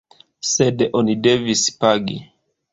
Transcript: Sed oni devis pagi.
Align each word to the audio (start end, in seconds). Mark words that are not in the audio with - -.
Sed 0.51 0.81
oni 1.01 1.17
devis 1.29 1.65
pagi. 1.85 2.21